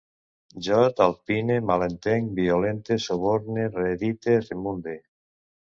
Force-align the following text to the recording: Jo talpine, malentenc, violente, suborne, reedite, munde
Jo 0.67 0.79
talpine, 0.99 1.57
malentenc, 1.73 2.33
violente, 2.39 2.99
suborne, 3.05 3.69
reedite, 3.79 4.41
munde 4.67 5.01